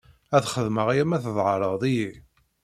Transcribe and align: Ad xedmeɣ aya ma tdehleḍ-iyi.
Ad 0.35 0.45
xedmeɣ 0.53 0.87
aya 0.91 1.05
ma 1.05 1.23
tdehleḍ-iyi. 1.23 2.09